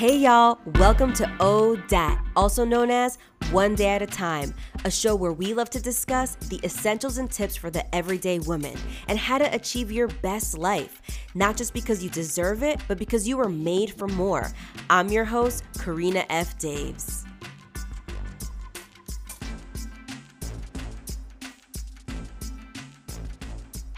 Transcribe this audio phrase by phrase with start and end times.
[0.00, 3.18] Hey y'all, welcome to ODAT, also known as
[3.50, 4.54] One Day at a Time,
[4.86, 8.74] a show where we love to discuss the essentials and tips for the everyday woman
[9.08, 11.02] and how to achieve your best life,
[11.34, 14.50] not just because you deserve it, but because you were made for more.
[14.88, 16.58] I'm your host, Karina F.
[16.58, 17.26] Daves.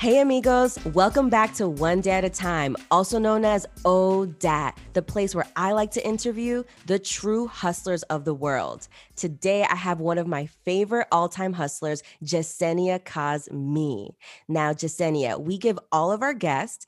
[0.02, 5.01] Hey amigos, welcome back to One Day at a Time, also known as ODAT, the
[5.01, 8.88] place where I like to interview the true hustlers of the world.
[9.15, 14.12] Today I have one of my favorite all-time hustlers, Jasenia Cosme.
[14.48, 16.84] Now, Jasenia, we give all of our guests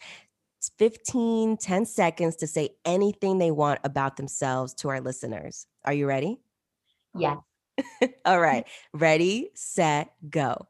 [0.79, 5.69] 15, 10 seconds to say anything they want about themselves to our listeners.
[5.85, 6.41] Are you ready?
[7.17, 7.39] Yes.
[8.25, 8.67] all right.
[8.93, 10.67] Ready, set, go.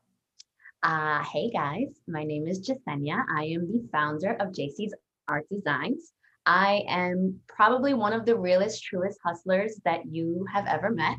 [0.85, 3.25] Uh, hey guys, my name is Jasenia.
[3.35, 4.93] I am the founder of JC's
[5.27, 6.13] Art Designs.
[6.45, 11.17] I am probably one of the realest, truest hustlers that you have ever met.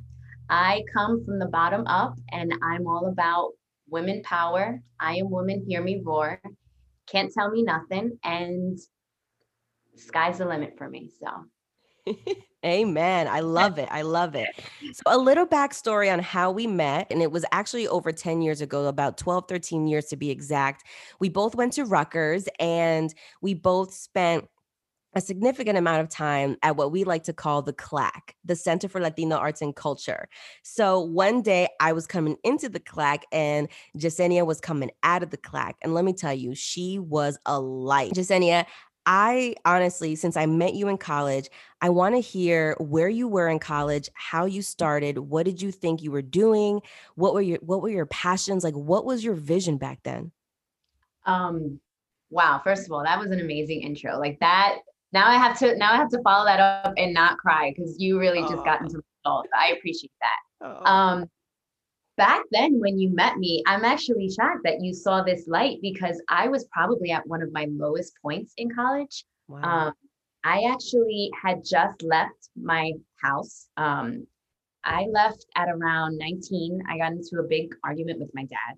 [0.51, 3.53] I come from the bottom up and I'm all about
[3.89, 4.83] women power.
[4.99, 6.39] I am woman, hear me roar.
[7.07, 8.19] Can't tell me nothing.
[8.23, 8.77] And
[9.95, 11.09] sky's the limit for me.
[11.19, 12.13] So
[12.65, 13.27] Amen.
[13.27, 13.87] I love it.
[13.91, 14.49] I love it.
[14.93, 18.59] So, a little backstory on how we met, and it was actually over 10 years
[18.59, 20.83] ago, about 12, 13 years to be exact.
[21.19, 24.47] We both went to Rutgers and we both spent
[25.15, 28.89] a significant amount of time at what we like to call the CLAC, the Center
[28.89, 30.27] for Latino Arts and Culture.
[30.61, 35.29] So one day I was coming into the CLAC and Jasenia was coming out of
[35.29, 35.77] the CLAC.
[35.81, 38.11] And let me tell you, she was a light.
[38.11, 38.65] Jasenia,
[39.05, 41.49] I honestly, since I met you in college,
[41.81, 45.71] I want to hear where you were in college, how you started, what did you
[45.71, 46.81] think you were doing,
[47.15, 50.31] what were your what were your passions, like what was your vision back then?
[51.25, 51.79] Um
[52.29, 54.17] wow, first of all, that was an amazing intro.
[54.17, 54.77] Like that
[55.13, 57.95] now I have to now I have to follow that up and not cry because
[57.99, 60.65] you really just got into my I appreciate that.
[60.67, 60.85] Oh.
[60.85, 61.29] Um
[62.17, 66.21] back then when you met me, I'm actually shocked that you saw this light because
[66.29, 69.25] I was probably at one of my lowest points in college.
[69.47, 69.87] Wow.
[69.87, 69.93] Um,
[70.43, 73.67] I actually had just left my house.
[73.77, 74.27] Um,
[74.83, 76.83] I left at around 19.
[76.87, 78.77] I got into a big argument with my dad.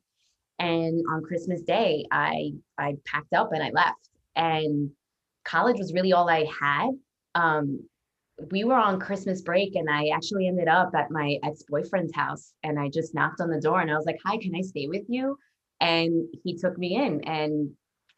[0.59, 4.09] And on Christmas Day, I I packed up and I left.
[4.35, 4.91] And
[5.43, 6.89] college was really all I had.
[7.35, 7.87] Um,
[8.51, 12.79] we were on Christmas break and I actually ended up at my ex-boyfriend's house and
[12.79, 15.03] I just knocked on the door and I was like, "Hi, can I stay with
[15.07, 15.37] you?"
[15.81, 17.71] And he took me in and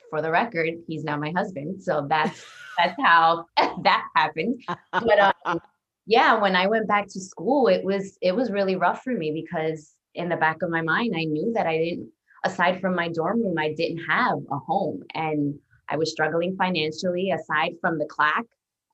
[0.09, 1.81] for the record, he's now my husband.
[1.81, 2.45] So that's
[2.77, 4.61] that's how that happened.
[4.91, 5.59] But um,
[6.05, 9.31] yeah, when I went back to school, it was it was really rough for me
[9.31, 12.11] because in the back of my mind, I knew that I didn't
[12.45, 15.55] aside from my dorm room, I didn't have a home and
[15.89, 18.45] I was struggling financially aside from the CLAC.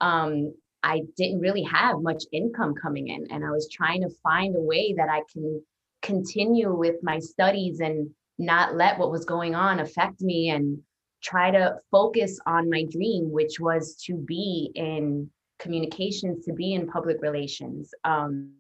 [0.02, 0.53] Um,
[0.85, 3.25] I didn't really have much income coming in.
[3.31, 5.62] And I was trying to find a way that I can
[6.03, 8.07] continue with my studies and
[8.38, 10.78] not let what was going on affect me and
[11.24, 16.88] try to focus on my dream, which was to be in communications, to be in
[16.88, 17.90] public relations.
[18.03, 18.51] Um,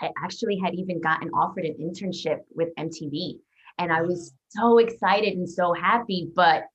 [0.00, 3.38] I actually had even gotten offered an internship with MTV.
[3.78, 6.66] And I was so excited and so happy, but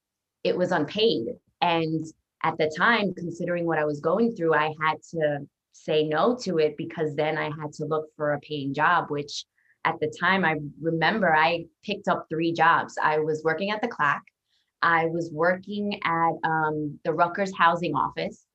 [0.44, 1.28] it was unpaid.
[1.62, 2.06] And
[2.44, 5.40] at the time, considering what I was going through, I had to
[5.72, 9.46] say no to it because then I had to look for a paying job, which
[9.86, 12.96] at the time I remember I picked up three jobs.
[13.02, 14.22] I was working at the CLAC,
[14.84, 18.46] I was working at um, the Rutgers housing office,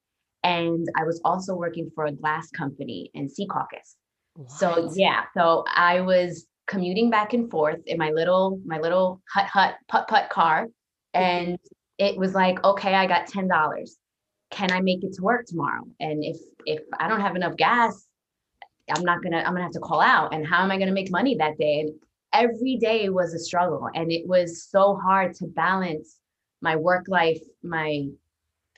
[0.45, 3.97] and I was also working for a glass company in Secaucus.
[4.47, 9.47] So yeah, so I was commuting back and forth in my little my little hut
[9.47, 10.69] hut putt putt car,
[11.15, 11.59] and
[11.99, 13.91] it was like, okay, I got $10.
[14.51, 15.85] Can I make it to work tomorrow?
[16.01, 18.07] And if if I don't have enough gas,
[18.91, 20.33] I'm not gonna, I'm gonna have to call out.
[20.33, 21.81] And how am I gonna make money that day?
[21.81, 21.91] And
[22.33, 23.89] every day was a struggle.
[23.95, 26.19] And it was so hard to balance
[26.61, 28.09] my work life, my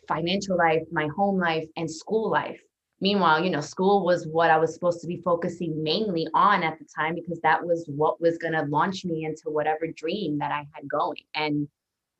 [0.08, 2.60] financial life, my home life, and school life.
[3.00, 6.78] Meanwhile, you know, school was what I was supposed to be focusing mainly on at
[6.78, 10.52] the time because that was what was going to launch me into whatever dream that
[10.52, 11.22] I had going.
[11.34, 11.66] And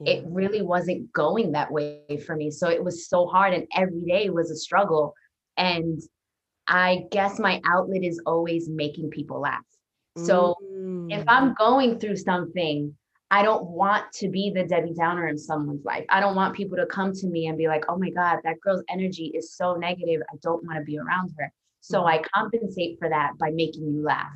[0.07, 2.51] it really wasn't going that way for me.
[2.51, 5.15] So it was so hard and every day was a struggle.
[5.57, 6.01] And
[6.67, 9.65] I guess my outlet is always making people laugh.
[10.17, 11.13] So mm.
[11.13, 12.95] if I'm going through something,
[13.31, 16.05] I don't want to be the Debbie Downer in someone's life.
[16.09, 18.61] I don't want people to come to me and be like, oh my God, that
[18.61, 20.21] girl's energy is so negative.
[20.33, 21.53] I don't want to be around her.
[21.81, 22.09] So mm.
[22.09, 24.33] I compensate for that by making you laugh.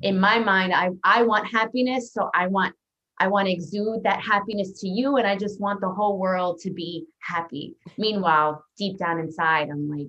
[0.00, 2.12] In my mind, I, I want happiness.
[2.12, 2.74] So I want
[3.20, 5.16] I want to exude that happiness to you.
[5.16, 7.74] And I just want the whole world to be happy.
[7.96, 10.08] Meanwhile, deep down inside, I'm like,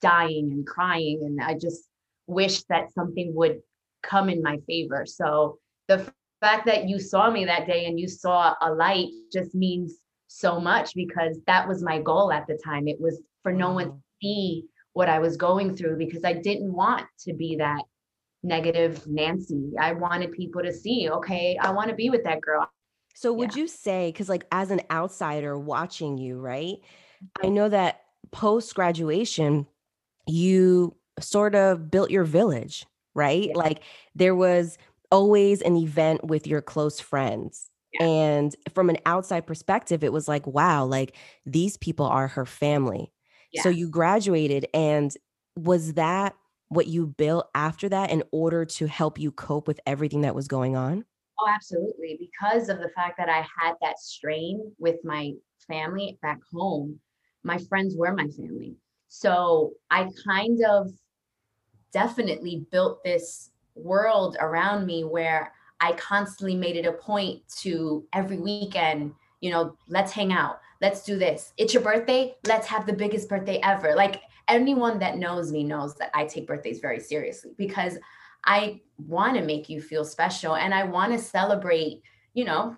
[0.00, 1.20] dying and crying.
[1.24, 1.84] And I just
[2.26, 3.60] wish that something would
[4.02, 5.04] come in my favor.
[5.06, 5.58] So
[5.88, 6.10] the
[6.40, 9.96] fact that you saw me that day and you saw a light just means
[10.28, 12.86] so much because that was my goal at the time.
[12.86, 16.72] It was for no one to see what I was going through because I didn't
[16.72, 17.82] want to be that
[18.42, 19.72] negative Nancy.
[19.80, 22.68] I wanted people to see, okay, I want to be with that girl.
[23.14, 23.62] So would yeah.
[23.62, 26.76] you say cuz like as an outsider watching you, right?
[27.40, 27.54] I mm-hmm.
[27.54, 29.66] know that post graduation
[30.26, 33.48] you sort of built your village, right?
[33.48, 33.56] Yeah.
[33.56, 33.82] Like
[34.14, 34.78] there was
[35.10, 37.70] always an event with your close friends.
[37.94, 38.06] Yeah.
[38.06, 43.12] And from an outside perspective, it was like, wow, like these people are her family.
[43.62, 45.10] So you graduated, and
[45.56, 46.34] was that
[46.68, 50.48] what you built after that in order to help you cope with everything that was
[50.48, 51.04] going on?
[51.40, 52.18] Oh, absolutely.
[52.18, 55.32] Because of the fact that I had that strain with my
[55.66, 56.98] family back home,
[57.42, 58.76] my friends were my family.
[59.08, 60.90] So I kind of
[61.92, 68.38] definitely built this world around me where I constantly made it a point to every
[68.38, 71.52] weekend, you know, let's hang out, let's do this.
[71.56, 73.94] It's your birthday, let's have the biggest birthday ever.
[73.94, 77.98] Like anyone that knows me knows that I take birthdays very seriously because
[78.44, 82.02] I want to make you feel special and I want to celebrate,
[82.34, 82.76] you know,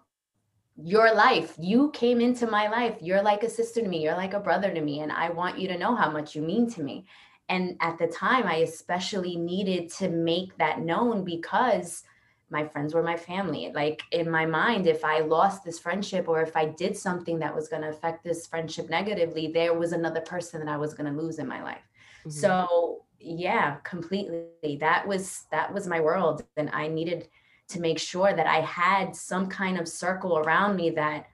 [0.77, 1.55] your life.
[1.59, 2.97] You came into my life.
[3.01, 4.03] You're like a sister to me.
[4.03, 5.01] You're like a brother to me.
[5.01, 7.07] And I want you to know how much you mean to me.
[7.49, 12.05] And at the time, I especially needed to make that known because
[12.51, 13.71] my friends were my family.
[13.75, 17.55] Like in my mind, if I lost this friendship or if I did something that
[17.55, 21.13] was going to affect this friendship negatively, there was another person that I was going
[21.13, 21.87] to lose in my life.
[22.21, 22.31] Mm-hmm.
[22.31, 24.77] So, yeah, completely.
[24.81, 27.29] That was that was my world and I needed
[27.69, 31.27] to make sure that I had some kind of circle around me that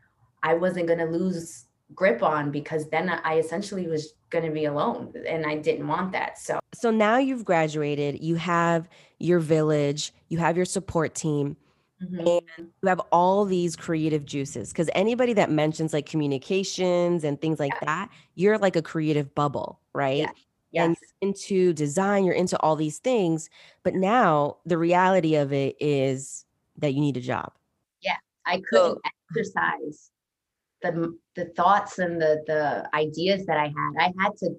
[0.43, 4.65] I wasn't going to lose grip on because then I essentially was going to be
[4.65, 6.39] alone and I didn't want that.
[6.39, 8.89] So So now you've graduated, you have
[9.19, 11.57] your village, you have your support team.
[12.03, 12.19] Mm-hmm.
[12.19, 17.59] And you have all these creative juices because anybody that mentions like communications and things
[17.59, 17.87] like yeah.
[17.87, 20.19] that, you're like a creative bubble, right?
[20.19, 20.31] Yeah.
[20.73, 20.85] Yes.
[20.85, 23.49] And into design, you're into all these things.
[23.83, 26.45] But now the reality of it is
[26.77, 27.55] that you need a job.
[28.03, 28.17] Yeah.
[28.45, 29.01] I couldn't so,
[29.31, 30.11] exercise
[30.91, 34.51] the the thoughts and the the ideas that I had, I had to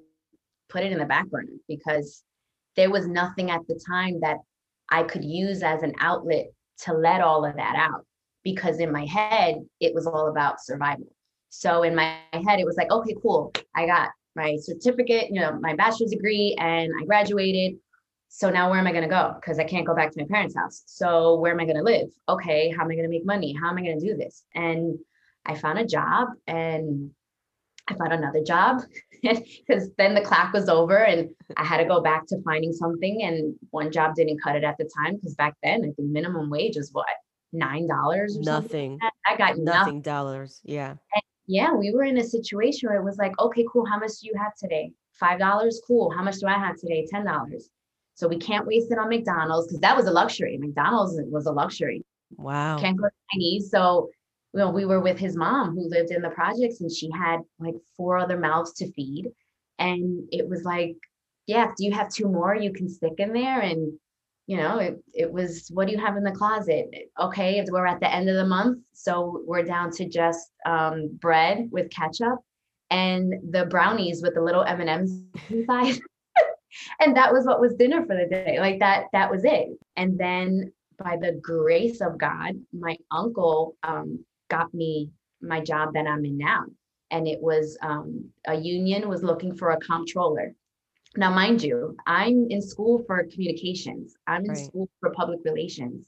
[0.69, 2.23] put it in the back burner because
[2.75, 4.37] there was nothing at the time that
[4.89, 6.47] I could use as an outlet
[6.83, 8.05] to let all of that out
[8.43, 11.11] because in my head it was all about survival.
[11.49, 13.51] So in my head it was like, okay, cool.
[13.75, 17.79] I got my certificate, you know, my bachelor's degree and I graduated.
[18.29, 19.33] So now where am I going to go?
[19.35, 20.83] Because I can't go back to my parents' house.
[20.85, 22.09] So where am I going to live?
[22.29, 23.53] Okay, how am I going to make money?
[23.53, 24.43] How am I going to do this?
[24.53, 24.99] And
[25.47, 27.11] I found a job and
[27.87, 28.81] I found another job
[29.23, 33.23] because then the clock was over and I had to go back to finding something.
[33.23, 36.49] And one job didn't cut it at the time because back then I think minimum
[36.49, 37.07] wage was what
[37.53, 38.37] nine dollars.
[38.37, 38.97] Or something.
[39.01, 39.11] Nothing.
[39.25, 40.59] I got nothing dollars.
[40.63, 40.89] Yeah.
[40.89, 43.85] And yeah, we were in a situation where it was like, okay, cool.
[43.85, 44.91] How much do you have today?
[45.13, 45.81] Five dollars.
[45.87, 46.11] Cool.
[46.11, 47.07] How much do I have today?
[47.09, 47.69] Ten dollars.
[48.15, 50.57] So we can't waste it on McDonald's because that was a luxury.
[50.57, 52.03] McDonald's was a luxury.
[52.35, 52.79] Wow.
[52.79, 53.69] Can't go to Chinese.
[53.69, 54.09] So
[54.57, 57.75] know, we were with his mom who lived in the projects and she had like
[57.95, 59.29] four other mouths to feed.
[59.79, 60.95] And it was like,
[61.45, 63.61] yeah, do you have two more you can stick in there?
[63.61, 63.93] And,
[64.47, 66.87] you know, it, it was, what do you have in the closet?
[67.19, 68.79] Okay, we're at the end of the month.
[68.93, 72.39] So we're down to just um, bread with ketchup
[72.89, 75.99] and the brownies with the little M&Ms inside.
[76.99, 78.57] and that was what was dinner for the day.
[78.59, 79.69] Like that, that was it.
[79.95, 85.11] And then by the grace of God, my uncle um, got me
[85.41, 86.65] my job that I'm in now.
[87.11, 90.53] And it was um, a union was looking for a comptroller.
[91.15, 94.15] Now, mind you, I'm in school for communications.
[94.27, 94.57] I'm in right.
[94.57, 96.05] school for public relations.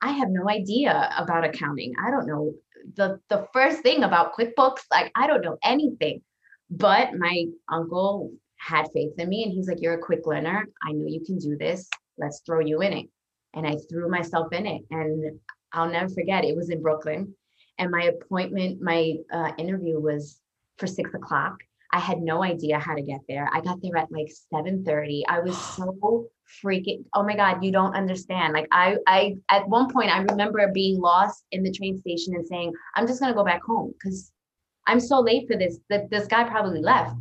[0.00, 1.92] I have no idea about accounting.
[2.02, 2.54] I don't know
[2.94, 4.82] the the first thing about QuickBooks.
[4.90, 6.22] Like I don't know anything.
[6.70, 10.66] But my uncle had faith in me, and he's like, "You're a quick learner.
[10.86, 11.88] I know you can do this.
[12.16, 13.06] Let's throw you in it."
[13.54, 15.40] And I threw myself in it, and
[15.72, 16.44] I'll never forget.
[16.44, 17.34] It was in Brooklyn
[17.78, 20.40] and my appointment, my uh, interview was
[20.78, 21.56] for six o'clock.
[21.92, 23.48] I had no idea how to get there.
[23.52, 25.22] I got there at like 7:30.
[25.28, 26.28] I was so
[26.62, 28.52] freaking oh my god, you don't understand.
[28.52, 32.46] Like I I at one point I remember being lost in the train station and
[32.46, 34.32] saying, I'm just gonna go back home because
[34.86, 35.78] I'm so late for this.
[35.90, 37.14] That this guy probably left.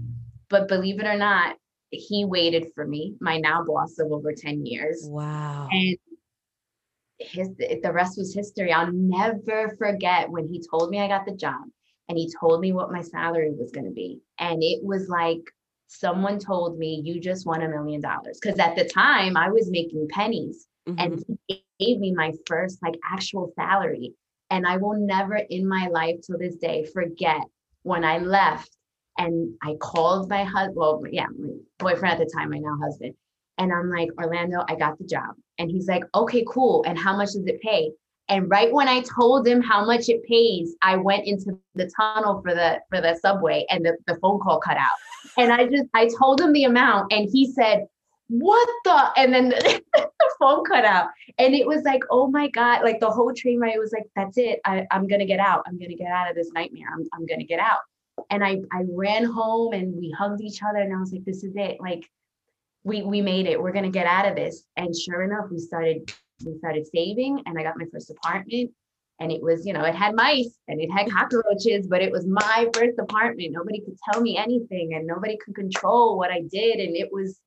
[0.49, 1.57] But believe it or not,
[1.91, 5.01] he waited for me, my now boss of over 10 years.
[5.03, 5.67] Wow.
[5.71, 5.97] And
[7.19, 8.71] his the rest was history.
[8.71, 11.63] I'll never forget when he told me I got the job
[12.09, 14.21] and he told me what my salary was going to be.
[14.39, 15.41] And it was like
[15.88, 19.71] someone told me you just won a million dollars because at the time I was
[19.71, 21.00] making pennies mm-hmm.
[21.00, 24.13] and he gave me my first like actual salary
[24.50, 27.41] and I will never in my life till this day forget
[27.83, 28.69] when I left
[29.17, 33.15] and I called my husband, well, yeah, my boyfriend at the time, my now husband.
[33.57, 35.35] And I'm like, Orlando, I got the job.
[35.57, 36.83] And he's like, okay, cool.
[36.85, 37.91] And how much does it pay?
[38.29, 42.41] And right when I told him how much it pays, I went into the tunnel
[42.41, 44.91] for the for the subway and the, the phone call cut out.
[45.37, 47.87] And I just I told him the amount and he said,
[48.27, 49.11] What the?
[49.15, 51.07] And then the, the phone cut out.
[51.37, 54.37] And it was like, oh my God, like the whole train ride was like, that's
[54.37, 54.59] it.
[54.65, 55.63] I, I'm gonna get out.
[55.65, 56.87] I'm gonna get out of this nightmare.
[56.93, 57.79] I'm I'm gonna get out.
[58.29, 61.43] And I I ran home and we hugged each other and I was like, this
[61.45, 61.77] is it.
[61.79, 62.09] Like
[62.88, 63.62] we we made it.
[63.62, 64.63] We're gonna get out of this.
[64.77, 66.12] And sure enough, we started
[66.46, 68.72] we started saving and I got my first apartment.
[69.20, 72.25] And it was, you know, it had mice and it had cockroaches, but it was
[72.25, 73.51] my first apartment.
[73.51, 76.79] Nobody could tell me anything and nobody could control what I did.
[76.79, 77.41] And it was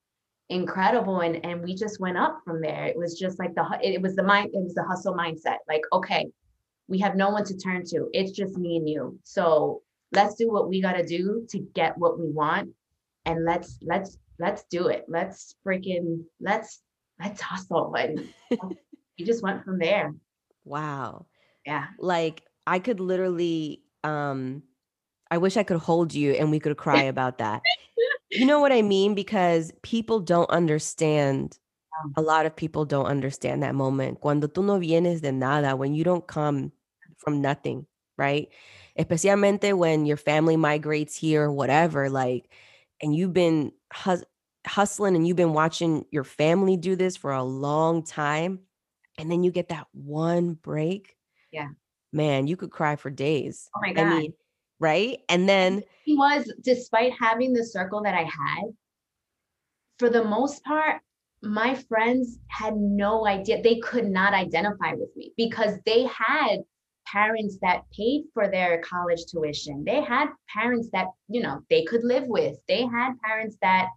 [0.51, 1.21] incredible.
[1.21, 2.85] And and we just went up from there.
[2.85, 5.59] It was just like the it was the mind, it was the hustle mindset.
[5.69, 6.27] Like, okay,
[6.89, 8.09] we have no one to turn to.
[8.13, 9.19] It's just me and you.
[9.25, 9.81] So
[10.13, 12.71] let's do what we gotta do to get what we want.
[13.27, 15.05] And let's let's let's do it.
[15.07, 16.81] Let's freaking let's
[17.21, 17.95] let's hustle.
[17.95, 18.33] And
[19.19, 20.15] we just went from there.
[20.65, 21.27] Wow.
[21.67, 21.87] Yeah.
[21.99, 24.63] Like I could literally um
[25.31, 27.63] I wish I could hold you and we could cry about that.
[28.31, 29.15] you know what I mean?
[29.15, 31.59] Because people don't understand.
[32.17, 34.21] A lot of people don't understand that moment.
[34.21, 36.73] Cuando tú no vienes de nada, when you don't come
[37.19, 38.49] from nothing, right?
[38.99, 42.49] Especialmente when your family migrates here or whatever, like,
[43.03, 44.25] and you've been hus-
[44.67, 48.61] hustling and you've been watching your family do this for a long time
[49.19, 51.17] and then you get that one break
[51.53, 51.69] yeah.
[52.13, 54.07] man you could cry for days oh my god.
[54.07, 54.33] I mean,
[54.79, 55.19] right?
[55.29, 58.65] And then he was despite having the circle that i had
[59.99, 61.01] for the most part
[61.43, 66.59] my friends had no idea they could not identify with me because they had
[67.07, 72.05] parents that paid for their college tuition they had parents that you know they could
[72.05, 73.89] live with they had parents that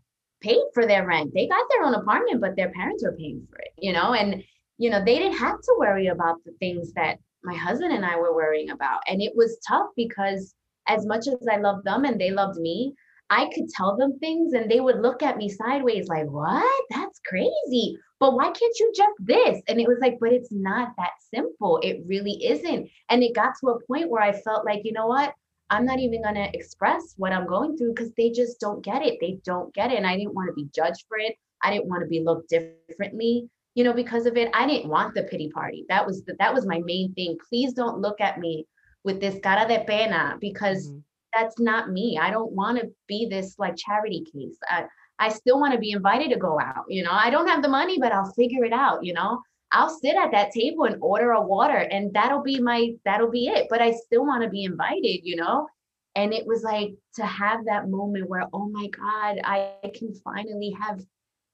[0.43, 1.31] paid for their rent.
[1.33, 4.43] They got their own apartment, but their parents were paying for it, you know, and
[4.77, 8.17] you know, they didn't have to worry about the things that my husband and I
[8.17, 9.01] were worrying about.
[9.07, 10.55] And it was tough because
[10.87, 12.93] as much as I loved them and they loved me,
[13.29, 16.83] I could tell them things and they would look at me sideways like, what?
[16.89, 17.97] That's crazy.
[18.19, 19.61] But why can't you just this?
[19.67, 21.79] And it was like, but it's not that simple.
[21.81, 22.89] It really isn't.
[23.09, 25.33] And it got to a point where I felt like, you know what?
[25.69, 29.05] I'm not even going to express what I'm going through because they just don't get
[29.05, 29.17] it.
[29.19, 29.97] They don't get it.
[29.97, 31.35] And I didn't want to be judged for it.
[31.63, 34.49] I didn't want to be looked differently, you know, because of it.
[34.53, 35.85] I didn't want the pity party.
[35.89, 37.37] That was the, that was my main thing.
[37.49, 38.67] Please don't look at me
[39.03, 40.99] with this cara de pena because mm-hmm.
[41.33, 42.19] that's not me.
[42.21, 44.57] I don't want to be this like charity case.
[44.67, 44.85] I,
[45.19, 46.85] I still want to be invited to go out.
[46.89, 49.41] You know, I don't have the money, but I'll figure it out, you know.
[49.73, 53.47] I'll sit at that table and order a water and that'll be my that'll be
[53.47, 53.67] it.
[53.69, 55.67] But I still want to be invited, you know?
[56.15, 60.75] And it was like to have that moment where, oh my God, I can finally
[60.79, 61.01] have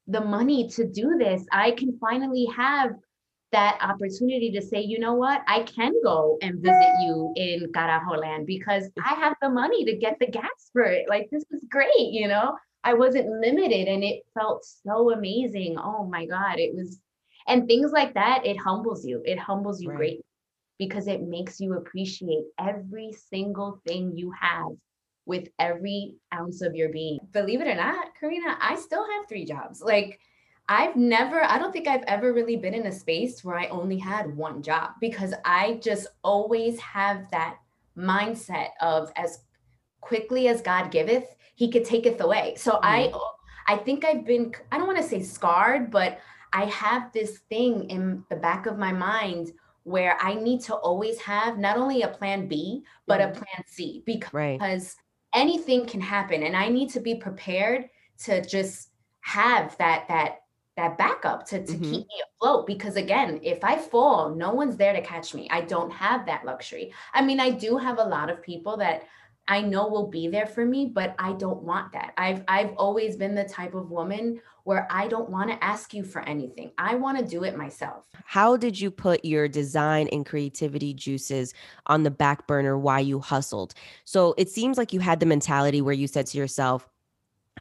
[0.07, 1.45] the money to do this.
[1.51, 2.91] I can finally have
[3.51, 8.19] that opportunity to say, you know what, I can go and visit you in Carajo
[8.19, 11.09] land because I have the money to get the gas for it.
[11.09, 12.55] Like this is great, you know.
[12.83, 15.77] I wasn't limited and it felt so amazing.
[15.77, 16.59] Oh my God.
[16.59, 16.99] It was
[17.49, 19.97] and things like that it humbles you it humbles you right.
[19.97, 20.25] greatly
[20.77, 24.69] because it makes you appreciate every single thing you have
[25.25, 29.45] with every ounce of your being believe it or not karina i still have three
[29.45, 30.19] jobs like
[30.71, 33.97] I've never, I don't think I've ever really been in a space where I only
[33.97, 37.57] had one job because I just always have that
[37.97, 39.39] mindset of as
[39.99, 42.53] quickly as God giveth, he could taketh away.
[42.55, 42.85] So mm-hmm.
[42.85, 43.11] I
[43.67, 46.19] I think I've been I don't want to say scarred, but
[46.53, 49.51] I have this thing in the back of my mind
[49.83, 53.31] where I need to always have not only a plan B, but mm-hmm.
[53.31, 54.95] a plan C because right.
[55.33, 56.43] anything can happen.
[56.43, 57.89] And I need to be prepared
[58.25, 58.89] to just
[59.21, 60.41] have that, that,
[60.75, 61.83] that backup to, to mm-hmm.
[61.83, 62.67] keep me afloat.
[62.67, 65.47] Because again, if I fall, no one's there to catch me.
[65.51, 66.93] I don't have that luxury.
[67.13, 69.03] I mean, I do have a lot of people that
[69.49, 72.13] I know will be there for me, but I don't want that.
[72.17, 76.03] I've I've always been the type of woman where I don't want to ask you
[76.03, 76.71] for anything.
[76.77, 78.05] I want to do it myself.
[78.25, 81.55] How did you put your design and creativity juices
[81.87, 83.73] on the back burner while you hustled?
[84.05, 86.87] So it seems like you had the mentality where you said to yourself,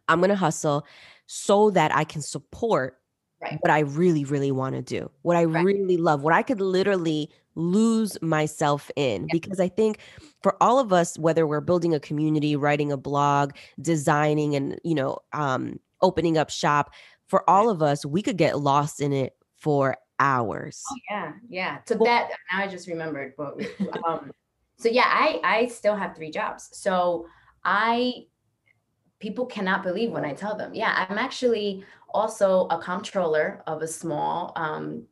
[0.08, 0.86] I'm going to hustle
[1.26, 2.98] so that I can support
[3.42, 3.58] right.
[3.60, 5.64] what I really, really want to do, what I right.
[5.64, 9.22] really love, what I could literally lose myself in.
[9.22, 9.28] Yeah.
[9.32, 9.98] Because I think
[10.42, 14.94] for all of us, whether we're building a community, writing a blog, designing, and you
[14.94, 16.92] know, um, opening up shop,
[17.26, 20.82] for all of us, we could get lost in it for hours.
[20.90, 21.78] Oh yeah, yeah.
[21.86, 23.34] So well, that now I just remembered.
[23.36, 23.60] But
[24.06, 24.30] um,
[24.78, 26.68] so yeah, I I still have three jobs.
[26.72, 27.26] So
[27.64, 28.24] I
[29.18, 33.88] people cannot believe when I tell them, yeah, I'm actually also a comptroller of a
[33.88, 35.04] small um,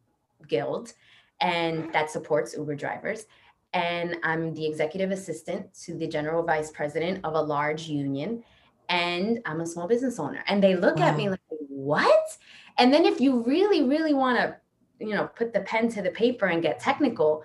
[0.49, 0.93] guild
[1.41, 3.27] and that supports Uber drivers.
[3.73, 8.43] And I'm the executive assistant to the general vice president of a large union.
[8.89, 10.43] And I'm a small business owner.
[10.47, 11.09] And they look wow.
[11.09, 12.39] at me like, what?
[12.79, 14.57] And then if you really, really want to,
[14.99, 17.43] you know, put the pen to the paper and get technical,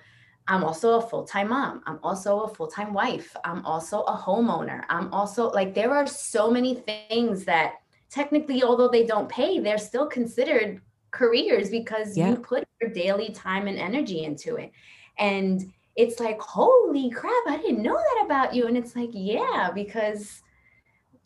[0.52, 1.82] I'm also a full time mom.
[1.88, 3.34] I'm also a full time wife.
[3.46, 4.84] I'm also a homeowner.
[4.90, 7.76] I'm also like, there are so many things that
[8.10, 10.82] technically, although they don't pay, they're still considered
[11.12, 12.32] careers because yeah.
[12.32, 14.74] you put your daily time and energy into it.
[15.18, 18.68] And it's like, holy crap, I didn't know that about you.
[18.68, 20.42] And it's like, yeah, because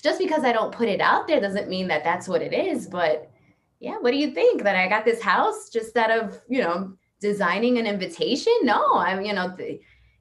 [0.04, 2.86] just because I don't put it out there doesn't mean that that's what it is.
[2.86, 3.32] But
[3.80, 4.62] yeah, what do you think?
[4.62, 6.94] That I got this house just out of, you know,
[7.26, 8.54] designing an invitation?
[8.62, 9.58] No, I'm, you know,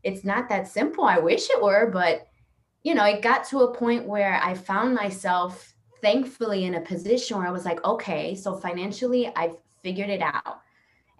[0.02, 1.04] it's not that simple.
[1.04, 2.28] I wish it were, but,
[2.82, 7.36] you know, it got to a point where I found myself thankfully in a position
[7.36, 10.62] where I was like, okay, so financially I've figured it out.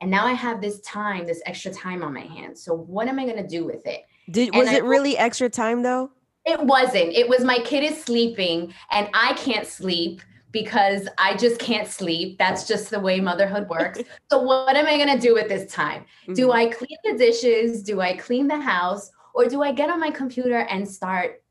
[0.00, 2.62] And now I have this time, this extra time on my hands.
[2.62, 4.04] So what am I going to do with it?
[4.30, 6.10] Did was and it I, really extra time though?
[6.46, 7.12] It wasn't.
[7.12, 10.22] It was my kid is sleeping and I can't sleep
[10.54, 12.38] because I just can't sleep.
[12.38, 13.99] That's just the way motherhood works.
[14.30, 16.04] so what am I going to do with this time?
[16.23, 16.34] Mm-hmm.
[16.34, 17.82] Do I clean the dishes?
[17.82, 19.11] Do I clean the house?
[19.34, 21.42] Or do I get on my computer and start,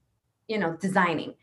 [0.47, 1.33] you know, designing?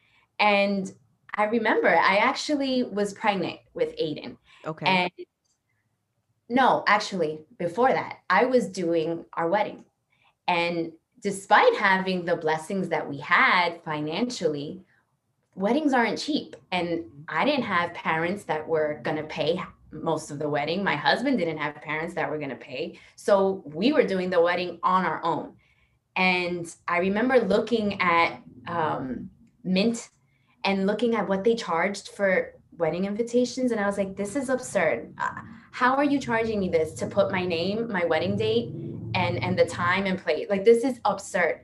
[0.40, 0.90] And
[1.34, 4.38] I remember I actually was pregnant with Aiden.
[4.66, 4.86] Okay.
[4.86, 5.10] And
[6.48, 9.84] no, actually, before that, I was doing our wedding.
[10.48, 14.82] And despite having the blessings that we had financially,
[15.60, 16.56] weddings aren't cheap.
[16.72, 20.82] And I didn't have parents that were going to pay most of the wedding.
[20.82, 22.98] My husband didn't have parents that were going to pay.
[23.16, 25.54] So we were doing the wedding on our own.
[26.16, 29.30] And I remember looking at um,
[29.62, 30.08] Mint
[30.64, 34.48] and looking at what they charged for wedding invitations and i was like this is
[34.48, 38.70] absurd uh, how are you charging me this to put my name my wedding date
[39.14, 41.60] and and the time and place like this is absurd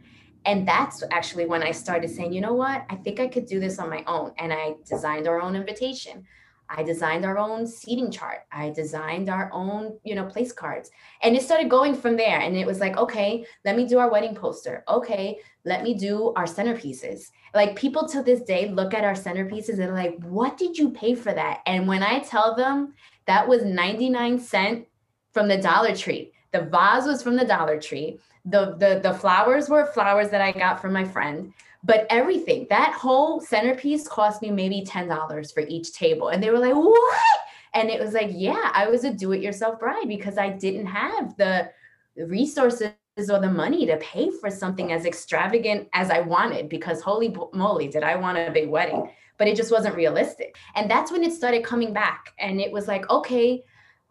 [0.47, 3.61] and that's actually when i started saying you know what i think i could do
[3.61, 6.25] this on my own and i designed our own invitation
[6.69, 8.41] I designed our own seating chart.
[8.51, 10.91] I designed our own, you know, place cards.
[11.23, 12.41] And it started going from there.
[12.41, 14.83] And it was like, okay, let me do our wedding poster.
[14.89, 17.31] Okay, let me do our centerpieces.
[17.55, 21.15] Like people to this day look at our centerpieces and like, what did you pay
[21.15, 21.61] for that?
[21.67, 22.95] And when I tell them
[23.27, 24.87] that was 99 cent
[25.33, 28.19] from the Dollar Tree, the vase was from the Dollar Tree.
[28.45, 31.53] The, the the flowers were flowers that I got from my friend.
[31.85, 36.29] But everything that whole centerpiece cost me maybe $10 for each table.
[36.29, 37.39] And they were like what?
[37.75, 41.71] And it was like yeah i was a do-it-yourself bride because i didn't have the
[42.17, 47.37] resources or the money to pay for something as extravagant as i wanted because holy
[47.53, 49.11] moly did i want a big wedding.
[49.39, 50.57] But it just wasn't realistic.
[50.75, 52.33] And that's when it started coming back.
[52.39, 53.63] And it was like okay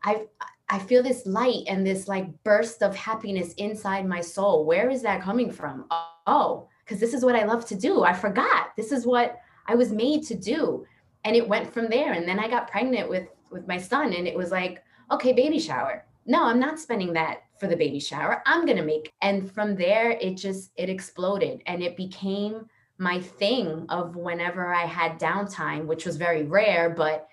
[0.03, 0.21] i
[0.69, 5.01] i feel this light and this like burst of happiness inside my soul where is
[5.01, 5.85] that coming from
[6.27, 8.03] oh because this is what I love to do.
[8.03, 8.75] I forgot.
[8.77, 10.85] This is what I was made to do.
[11.23, 12.13] And it went from there.
[12.13, 15.59] And then I got pregnant with with my son and it was like, okay, baby
[15.59, 16.05] shower.
[16.25, 18.41] No, I'm not spending that for the baby shower.
[18.45, 19.13] I'm going to make.
[19.21, 24.85] And from there it just it exploded and it became my thing of whenever I
[24.85, 27.27] had downtime, which was very rare, but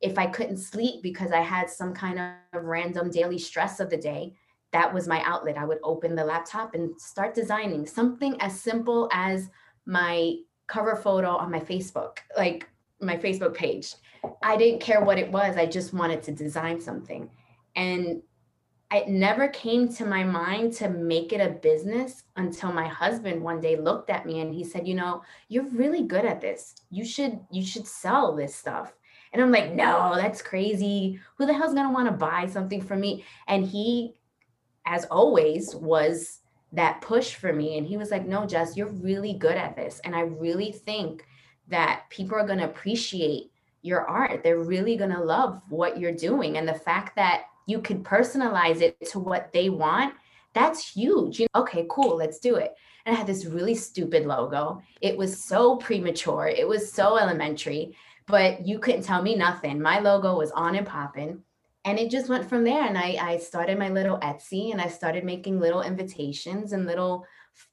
[0.00, 3.96] if I couldn't sleep because I had some kind of random daily stress of the
[3.96, 4.34] day,
[4.72, 5.56] that was my outlet.
[5.56, 9.48] I would open the laptop and start designing something as simple as
[9.86, 12.68] my cover photo on my Facebook, like
[13.00, 13.94] my Facebook page.
[14.42, 15.56] I didn't care what it was.
[15.56, 17.30] I just wanted to design something.
[17.76, 18.22] And
[18.92, 23.60] it never came to my mind to make it a business until my husband one
[23.60, 26.74] day looked at me and he said, "You know, you're really good at this.
[26.90, 28.95] You should you should sell this stuff."
[29.36, 31.20] And I'm like, "No, that's crazy.
[31.36, 34.14] Who the hell's going to want to buy something from me?" And he
[34.86, 36.40] as always, was
[36.72, 37.76] that push for me.
[37.76, 40.00] And he was like, No, Jess, you're really good at this.
[40.04, 41.26] And I really think
[41.68, 43.50] that people are going to appreciate
[43.82, 44.42] your art.
[44.42, 46.56] They're really going to love what you're doing.
[46.56, 50.14] And the fact that you could personalize it to what they want,
[50.54, 51.40] that's huge.
[51.40, 52.74] You know, okay, cool, let's do it.
[53.04, 54.82] And I had this really stupid logo.
[55.00, 59.80] It was so premature, it was so elementary, but you couldn't tell me nothing.
[59.80, 61.42] My logo was on and popping
[61.84, 62.82] and it just went from there.
[62.82, 67.24] And I, I started my little Etsy and I started making little invitations and little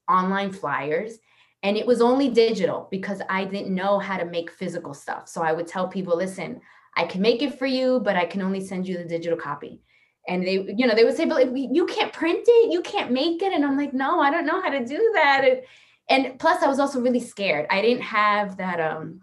[0.07, 1.17] online flyers.
[1.63, 5.27] And it was only digital because I didn't know how to make physical stuff.
[5.27, 6.61] So I would tell people, listen,
[6.95, 9.81] I can make it for you, but I can only send you the digital copy.
[10.27, 13.41] And they, you know, they would say, but you can't print it, you can't make
[13.41, 13.51] it.
[13.51, 15.43] And I'm like, no, I don't know how to do that.
[15.43, 15.61] And,
[16.09, 17.65] and plus I was also really scared.
[17.71, 19.21] I didn't have that um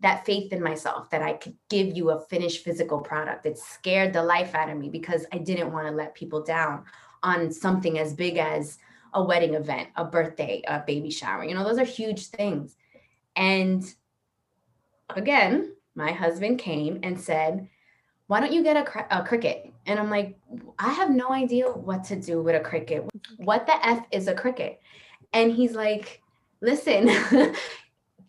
[0.00, 3.46] that faith in myself that I could give you a finished physical product.
[3.46, 6.84] It scared the life out of me because I didn't want to let people down
[7.22, 8.78] on something as big as
[9.14, 11.44] a wedding event, a birthday, a baby shower.
[11.44, 12.76] You know, those are huge things.
[13.34, 13.82] And
[15.10, 17.68] again, my husband came and said,
[18.26, 19.72] Why don't you get a, cr- a Cricut?
[19.86, 20.38] And I'm like,
[20.78, 23.08] I have no idea what to do with a Cricut.
[23.38, 24.76] What the F is a Cricut?
[25.32, 26.20] And he's like,
[26.60, 27.08] Listen,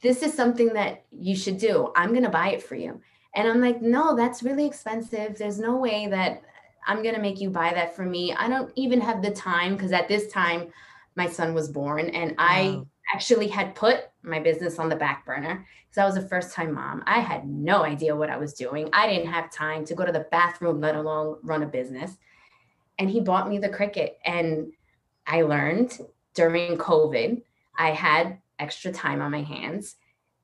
[0.01, 1.91] this is something that you should do.
[1.95, 3.01] I'm going to buy it for you.
[3.35, 5.37] And I'm like, no, that's really expensive.
[5.37, 6.41] There's no way that
[6.87, 8.33] I'm going to make you buy that for me.
[8.33, 10.71] I don't even have the time because at this time,
[11.15, 12.35] my son was born and wow.
[12.39, 12.81] I
[13.13, 16.73] actually had put my business on the back burner because I was a first time
[16.73, 17.03] mom.
[17.07, 18.89] I had no idea what I was doing.
[18.93, 22.17] I didn't have time to go to the bathroom, let alone run a business.
[22.99, 24.11] And he bought me the Cricut.
[24.25, 24.71] And
[25.25, 25.99] I learned
[26.33, 27.41] during COVID,
[27.77, 29.95] I had extra time on my hands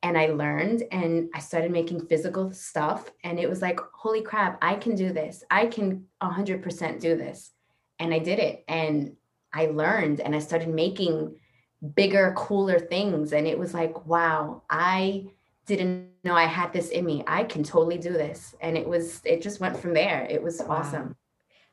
[0.04, 3.10] and I learned and I started making physical stuff.
[3.24, 5.46] And it was like, holy crap, I can do this.
[5.50, 7.52] I can 100% do this.
[8.00, 8.66] And I did it.
[8.68, 9.16] And
[9.54, 11.38] I learned and I started making
[11.96, 13.32] bigger, cooler things.
[13.32, 15.28] And it was like, wow, I
[15.66, 17.24] didn't know I had this in me.
[17.26, 18.56] I can totally do this.
[18.60, 20.28] And it was, it just went from there.
[20.30, 20.78] It was wow.
[20.78, 21.16] awesome.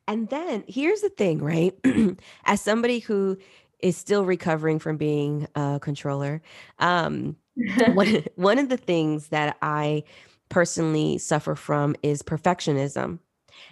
[0.06, 1.74] And then here's the thing, right?
[2.44, 3.38] As somebody who
[3.82, 6.42] is still recovering from being a controller.
[6.78, 7.36] Um,
[7.94, 10.04] one, one of the things that I
[10.48, 13.18] personally suffer from is perfectionism.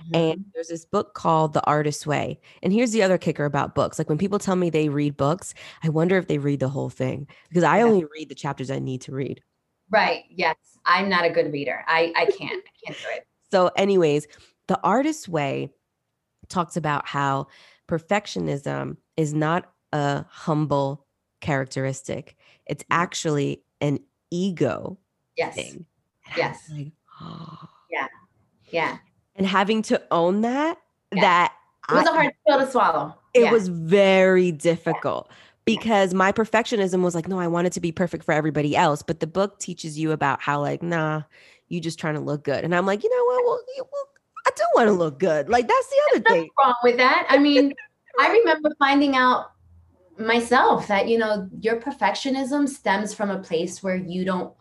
[0.02, 0.14] Mm-hmm.
[0.14, 2.40] And there's this book called The Artist's Way.
[2.62, 3.98] And here's the other kicker about books.
[3.98, 6.90] Like when people tell me they read books, I wonder if they read the whole
[6.90, 7.84] thing because I yeah.
[7.84, 9.42] only read the chapters I need to read.
[9.90, 10.24] Right.
[10.30, 10.56] Yes.
[10.84, 11.84] I'm not a good reader.
[11.86, 12.62] I, I can't.
[12.64, 13.26] I can't do it.
[13.50, 14.26] So, anyways,
[14.66, 15.70] The Artist's Way
[16.50, 17.46] talks about how
[17.88, 21.06] perfectionism is not a humble
[21.40, 22.36] characteristic.
[22.66, 23.00] It's mm-hmm.
[23.00, 24.98] actually an ego
[25.36, 25.54] yes.
[25.54, 25.86] thing.
[26.36, 26.70] yes.
[26.70, 27.58] Like, oh.
[27.90, 28.06] Yeah.
[28.68, 28.98] Yeah.
[29.36, 30.76] And having to own that,
[31.14, 31.22] yeah.
[31.22, 31.52] that
[31.88, 33.14] it was I, a hard pill to swallow.
[33.32, 33.50] It yeah.
[33.50, 35.26] was very difficult.
[35.30, 35.34] Yeah.
[35.64, 39.02] Because my perfectionism was like, no, I want it to be perfect for everybody else.
[39.02, 41.22] But the book teaches you about how, like, nah,
[41.68, 42.62] you just trying to look good.
[42.62, 43.44] And I'm like, you know what?
[43.46, 44.08] Well, you, well
[44.46, 45.48] I do want to look good.
[45.48, 46.50] Like that's the other There's thing.
[46.58, 47.26] wrong with that.
[47.28, 47.74] I mean,
[48.20, 49.52] I remember finding out
[50.18, 54.52] myself that you know your perfectionism stems from a place where you don't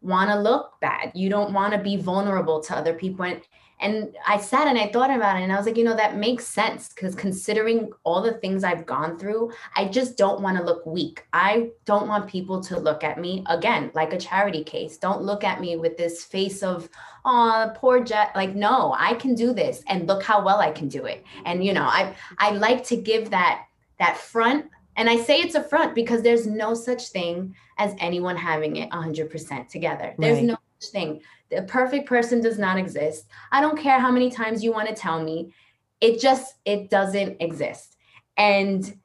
[0.00, 1.12] want to look bad.
[1.14, 3.24] You don't want to be vulnerable to other people.
[3.24, 3.40] And
[3.80, 6.16] and i sat and i thought about it and i was like you know that
[6.16, 10.62] makes sense because considering all the things i've gone through i just don't want to
[10.62, 11.26] look weak.
[11.32, 14.96] I don't want people to look at me again like a charity case.
[14.96, 16.88] Don't look at me with this face of
[17.24, 20.88] oh poor Jess like no i can do this and look how well i can
[20.88, 21.24] do it.
[21.44, 23.66] And you know i i like to give that
[23.98, 28.36] that front and I say it's a front because there's no such thing as anyone
[28.36, 30.14] having it 100% together.
[30.18, 30.44] There's right.
[30.44, 31.20] no such thing.
[31.50, 33.26] The perfect person does not exist.
[33.52, 35.52] I don't care how many times you want to tell me.
[36.00, 37.96] It just it doesn't exist.
[38.36, 38.98] And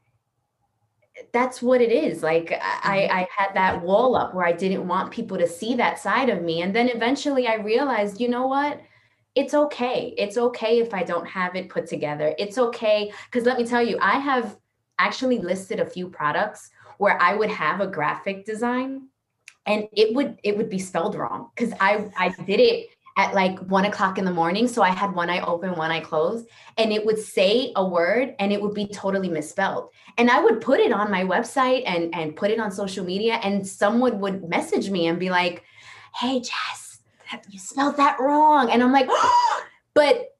[1.31, 2.23] that's what it is.
[2.23, 3.17] Like I, mm-hmm.
[3.17, 6.41] I had that wall up where I didn't want people to see that side of
[6.41, 6.61] me.
[6.61, 8.81] And then eventually I realized, you know what?
[9.35, 10.13] It's okay.
[10.17, 12.33] It's okay if I don't have it put together.
[12.37, 13.11] It's okay.
[13.25, 14.57] Because let me tell you, I have
[14.99, 19.07] actually listed a few products where I would have a graphic design
[19.65, 23.59] and it would it would be spelled wrong because I I did it at like
[23.59, 24.65] one o'clock in the morning.
[24.65, 28.33] So I had one eye open, one eye closed, and it would say a word
[28.39, 29.89] and it would be totally misspelled.
[30.17, 33.39] And I would put it on my website and and put it on social media,
[33.43, 35.63] and someone would message me and be like,
[36.15, 37.01] "Hey, Jess,
[37.49, 40.35] you spelled that wrong," and I'm like, oh, but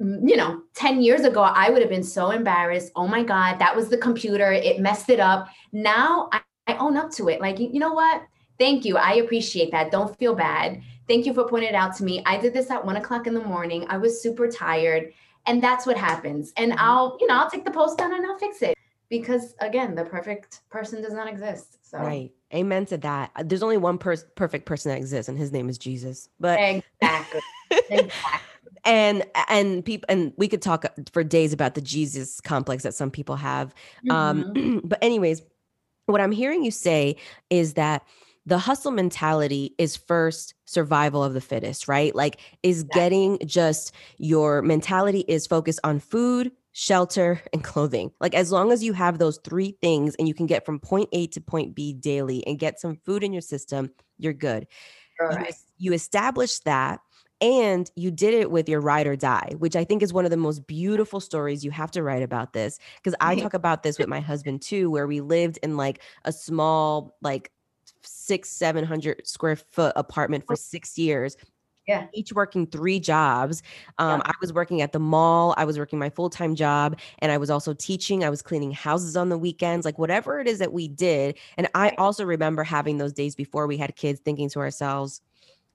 [0.00, 2.90] you know, 10 years ago, I would have been so embarrassed.
[2.96, 4.50] Oh my God, that was the computer.
[4.50, 5.48] It messed it up.
[5.72, 7.40] Now I, I own up to it.
[7.40, 8.22] Like, you, know what?
[8.58, 8.96] Thank you.
[8.96, 9.90] I appreciate that.
[9.90, 10.80] Don't feel bad.
[11.06, 12.22] Thank you for pointing it out to me.
[12.24, 13.84] I did this at one o'clock in the morning.
[13.90, 15.12] I was super tired.
[15.46, 16.52] And that's what happens.
[16.56, 16.80] And mm-hmm.
[16.80, 18.76] I'll, you know, I'll take the post down and I'll fix it.
[19.10, 21.78] Because again, the perfect person does not exist.
[21.82, 22.30] So right.
[22.54, 23.32] Amen to that.
[23.44, 26.28] There's only one per- perfect person that exists, and his name is Jesus.
[26.38, 27.40] But exactly.
[27.90, 28.10] exactly
[28.84, 33.10] and and people and we could talk for days about the jesus complex that some
[33.10, 33.74] people have
[34.10, 34.60] um, mm-hmm.
[34.60, 35.42] um but anyways
[36.06, 37.16] what i'm hearing you say
[37.50, 38.02] is that
[38.46, 42.14] the hustle mentality is first survival of the fittest, right?
[42.14, 48.10] Like, is getting just your mentality is focused on food, shelter, and clothing.
[48.20, 51.08] Like, as long as you have those three things and you can get from point
[51.12, 54.66] A to point B daily and get some food in your system, you're good.
[55.20, 55.54] Right.
[55.76, 57.00] You, you establish that
[57.40, 60.30] and you did it with your ride or die which i think is one of
[60.30, 63.98] the most beautiful stories you have to write about this because i talk about this
[63.98, 67.50] with my husband too where we lived in like a small like
[68.02, 71.36] six seven hundred square foot apartment for six years
[71.86, 72.06] yeah.
[72.14, 73.62] each working three jobs.
[73.98, 74.30] Um, yeah.
[74.30, 77.50] i was working at the mall i was working my full-time job and i was
[77.50, 80.88] also teaching i was cleaning houses on the weekends like whatever it is that we
[80.88, 81.36] did.
[81.56, 85.20] And i also remember having those days before we had kids thinking to ourselves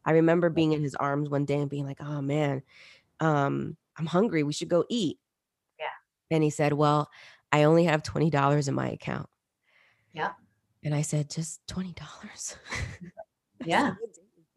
[0.06, 2.62] i remember being in his arms one day and being like oh man
[3.20, 5.20] um, i'm hungry we should go eat
[5.80, 5.86] yeah
[6.32, 7.10] and he said well
[7.52, 9.30] i only have $20 in my account
[10.14, 10.32] yeah
[10.86, 12.56] and I said, just $20.
[13.66, 13.96] Yeah.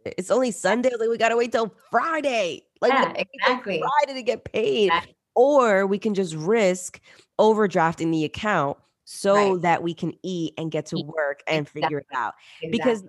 [0.05, 0.91] it's only Sunday.
[0.99, 2.63] Like, we got to wait till Friday.
[2.83, 3.81] Like, yeah, exactly.
[3.81, 4.89] Friday to get paid.
[4.89, 5.17] Exactly.
[5.35, 7.01] Or we can just risk
[7.39, 9.63] overdrafting the account so right.
[9.63, 11.83] that we can eat and get to work and exactly.
[11.83, 12.35] figure it out.
[12.61, 12.79] Exactly.
[12.79, 13.05] Because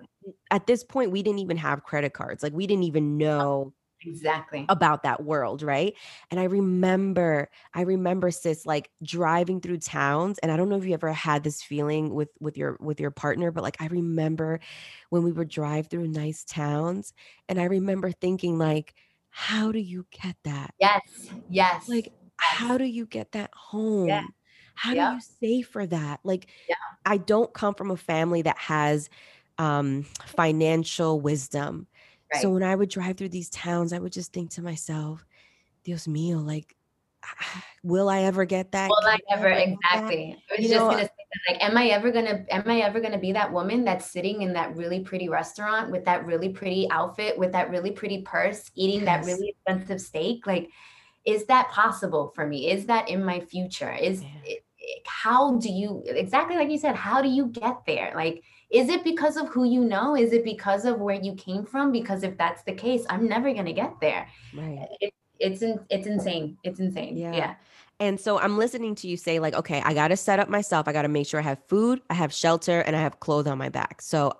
[0.50, 2.42] at this point, we didn't even have credit cards.
[2.42, 3.72] Like, we didn't even know
[4.06, 5.94] exactly about that world right
[6.30, 10.84] and i remember i remember sis like driving through towns and i don't know if
[10.84, 14.60] you ever had this feeling with with your with your partner but like i remember
[15.10, 17.12] when we would drive through nice towns
[17.48, 18.94] and i remember thinking like
[19.28, 24.24] how do you get that yes yes like how do you get that home yeah.
[24.74, 26.74] how do you save for that like yeah.
[27.04, 29.10] i don't come from a family that has
[29.60, 31.86] um financial wisdom
[32.32, 32.42] Right.
[32.42, 35.24] So when I would drive through these towns, I would just think to myself,
[35.84, 36.76] Dios mío, like,
[37.82, 38.88] will I ever get that?
[38.88, 39.48] Will I ever?
[39.48, 40.36] Exactly.
[40.48, 42.80] I was you just know, gonna say that, like, am I ever gonna, am I
[42.80, 46.50] ever gonna be that woman that's sitting in that really pretty restaurant with that really
[46.50, 49.06] pretty outfit, with that really pretty purse, eating yes.
[49.06, 50.46] that really expensive steak?
[50.46, 50.70] Like,
[51.24, 52.70] is that possible for me?
[52.70, 53.92] Is that in my future?
[53.92, 54.64] Is it,
[55.04, 56.94] how do you exactly like you said?
[56.94, 58.12] How do you get there?
[58.14, 60.16] Like, is it because of who you know?
[60.16, 61.90] Is it because of where you came from?
[61.90, 64.28] Because if that's the case, I'm never going to get there.
[64.54, 64.86] Right.
[65.00, 66.56] It, it's in, it's insane.
[66.62, 67.16] It's insane.
[67.16, 67.34] Yeah.
[67.34, 67.54] yeah.
[67.98, 70.88] And so I'm listening to you say, like, okay, I got to set up myself.
[70.88, 73.46] I got to make sure I have food, I have shelter, and I have clothes
[73.46, 74.00] on my back.
[74.00, 74.32] So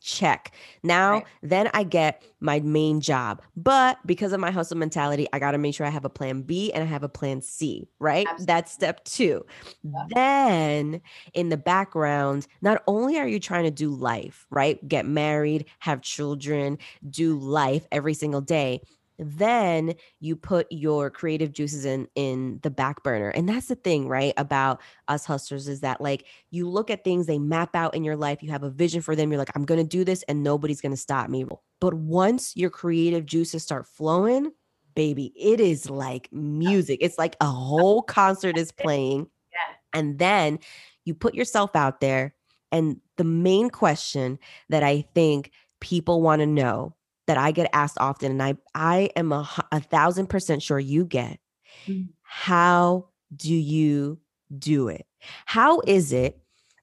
[0.00, 0.52] check.
[0.82, 1.26] Now, right.
[1.42, 3.42] then I get my main job.
[3.56, 6.42] But because of my hustle mentality, I got to make sure I have a plan
[6.42, 8.26] B and I have a plan C, right?
[8.26, 8.46] Absolutely.
[8.46, 9.44] That's step two.
[9.82, 10.04] Yeah.
[10.10, 11.00] Then
[11.32, 14.86] in the background, not only are you trying to do life, right?
[14.86, 18.80] Get married, have children, do life every single day
[19.18, 24.08] then you put your creative juices in in the back burner and that's the thing
[24.08, 28.02] right about us hustlers is that like you look at things they map out in
[28.02, 30.22] your life you have a vision for them you're like i'm going to do this
[30.24, 31.44] and nobody's going to stop me
[31.80, 34.50] but once your creative juices start flowing
[34.94, 39.98] baby it is like music it's like a whole concert is playing yeah.
[39.98, 40.58] and then
[41.04, 42.34] you put yourself out there
[42.72, 46.94] and the main question that i think people want to know
[47.26, 51.04] that I get asked often, and I I am a, a thousand percent sure you
[51.04, 51.38] get.
[51.86, 52.10] Mm-hmm.
[52.22, 54.18] How do you
[54.56, 55.06] do it?
[55.46, 56.38] How is it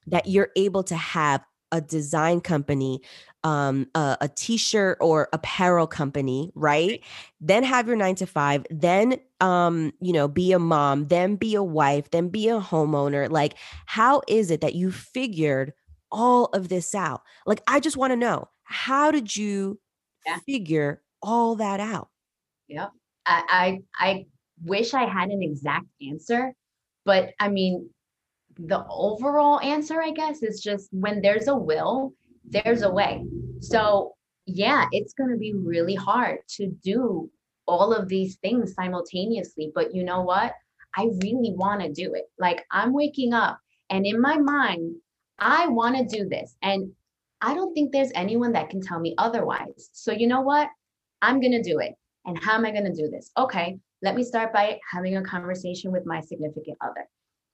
[0.08, 3.02] that you're able to have a design company,
[3.44, 7.02] um, a, a t-shirt or apparel company, right?
[7.40, 11.56] Then have your nine to five, then um, you know, be a mom, then be
[11.56, 13.30] a wife, then be a homeowner.
[13.30, 15.74] Like, how is it that you figured
[16.12, 17.22] all of this out?
[17.46, 19.80] Like, I just want to know, how did you
[20.26, 20.40] yeah.
[20.46, 22.10] figure all that out.
[22.68, 22.92] Yep.
[23.26, 24.26] I, I I
[24.64, 26.54] wish I had an exact answer,
[27.06, 27.90] but I mean,
[28.58, 32.14] the overall answer, I guess, is just when there's a will,
[32.46, 33.26] there's a way.
[33.60, 37.30] So yeah, it's gonna be really hard to do
[37.68, 39.72] all of these things simultaneously.
[39.74, 40.54] But you know what?
[40.96, 42.26] I really want to do it.
[42.38, 43.60] Like I'm waking up
[43.92, 44.96] and in my mind,
[45.38, 46.56] I want to do this.
[46.62, 46.92] And
[47.42, 49.90] I don't think there's anyone that can tell me otherwise.
[49.94, 50.70] So, you know what?
[51.22, 51.94] I'm going to do it.
[52.26, 53.32] And how am I going to do this?
[53.38, 57.08] Okay, let me start by having a conversation with my significant other.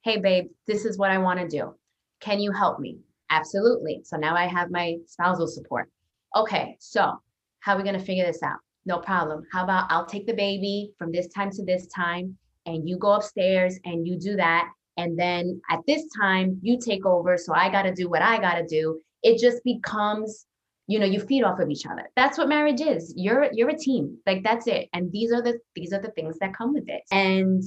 [0.03, 1.73] Hey, babe, this is what I want to do.
[2.19, 2.97] Can you help me?
[3.29, 4.01] Absolutely.
[4.03, 5.89] So now I have my spousal support.
[6.35, 7.13] Okay, so
[7.59, 8.59] how are we going to figure this out?
[8.85, 9.43] No problem.
[9.51, 13.11] How about I'll take the baby from this time to this time, and you go
[13.11, 14.69] upstairs and you do that.
[14.97, 17.37] And then at this time, you take over.
[17.37, 20.45] So I got to do what I got to do it just becomes
[20.87, 22.09] you know you feed off of each other.
[22.15, 23.13] That's what marriage is.
[23.15, 24.17] You're you're a team.
[24.25, 24.89] Like that's it.
[24.93, 27.03] And these are the these are the things that come with it.
[27.11, 27.61] And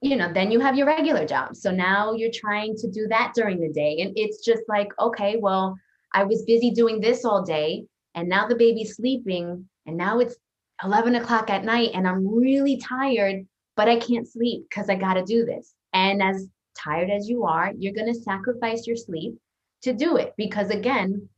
[0.00, 1.56] you know then you have your regular job.
[1.56, 4.00] So now you're trying to do that during the day.
[4.00, 5.76] And it's just like okay well
[6.12, 7.84] I was busy doing this all day
[8.14, 10.36] and now the baby's sleeping and now it's
[10.84, 15.14] 11 o'clock at night and I'm really tired, but I can't sleep because I got
[15.14, 15.74] to do this.
[15.92, 19.38] And as tired as you are, you're going to sacrifice your sleep
[19.86, 21.28] to do it because, again,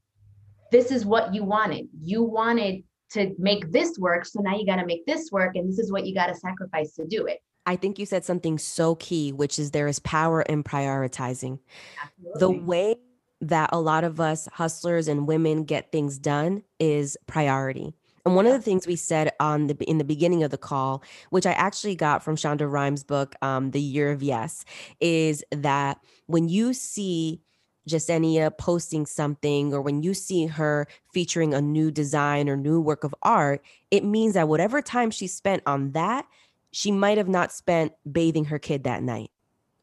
[0.73, 1.89] this is what you wanted.
[2.03, 2.83] You wanted
[3.13, 4.27] to make this work.
[4.27, 5.57] So now you got to make this work.
[5.57, 7.39] And this is what you got to sacrifice to do it.
[7.67, 11.59] I think you said something so key, which is there is power in prioritizing.
[12.03, 12.39] Absolutely.
[12.41, 12.97] The way
[13.41, 17.95] that a lot of us hustlers and women get things done is priority.
[18.25, 21.03] And one of the things we said on the in the beginning of the call,
[21.31, 24.65] which I actually got from Shonda Rhimes' book, um, The Year of Yes,
[25.01, 27.41] is that when you see
[27.89, 33.05] Jessenia posting something or when you see her featuring a new design or new work
[33.05, 36.27] of art, it means that whatever time she spent on that,
[36.71, 39.31] she might have not spent bathing her kid that night.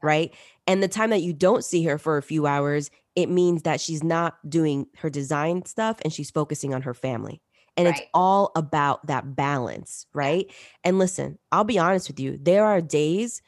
[0.02, 0.34] Right.
[0.68, 3.82] And the time that you don't see her for a few hours, it means that
[3.82, 7.41] she's not doing her design stuff and she's focusing on her family.
[7.78, 7.98] And right.
[7.98, 10.46] it's all about that balance, right?
[10.84, 13.41] And listen, I'll be honest with you, there are days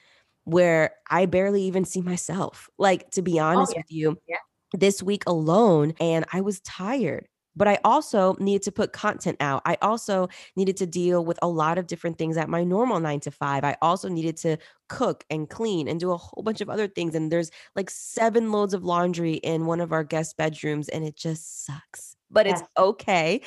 [0.44, 2.70] where I barely even see myself.
[2.78, 3.80] Like, to be oh, honest oh, yeah.
[3.80, 4.38] with you, yeah.
[4.74, 7.28] This week alone, and I was tired
[7.58, 9.64] but I also needed to put content out.
[9.66, 13.20] I also needed to deal with a lot of different things at my normal nine
[13.22, 13.64] to five.
[13.64, 17.16] I also needed to cook and clean and do a whole bunch of other things.
[17.16, 21.18] And there's like seven loads of laundry in one of our guest bedrooms, and it
[21.18, 22.16] just sucks.
[22.30, 22.62] But yes.
[22.62, 23.42] it's okay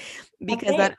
[0.44, 0.76] because okay.
[0.76, 0.98] that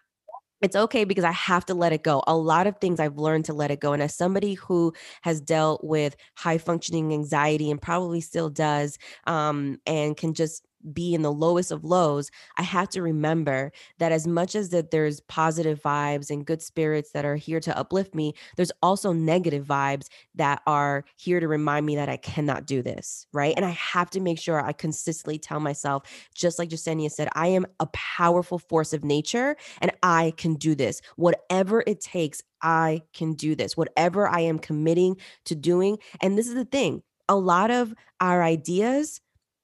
[0.62, 2.24] it's okay because I have to let it go.
[2.28, 3.94] A lot of things I've learned to let it go.
[3.94, 4.94] And as somebody who
[5.24, 8.98] has dealt with high functioning anxiety and probably still does,
[9.28, 14.12] um, and can just be in the lowest of lows i have to remember that
[14.12, 18.14] as much as that there's positive vibes and good spirits that are here to uplift
[18.16, 22.82] me there's also negative vibes that are here to remind me that i cannot do
[22.82, 23.54] this right?
[23.56, 27.48] And i have to make sure i consistently tell myself just like Jessenia said i
[27.48, 31.02] am a powerful force of nature and i can do this.
[31.16, 33.78] Whatever it takes i can do this.
[33.78, 38.44] Whatever i am committing to doing and this is the thing a lot of our
[38.44, 39.22] ideas